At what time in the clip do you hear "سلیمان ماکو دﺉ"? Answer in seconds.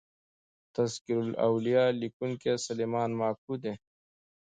2.65-3.73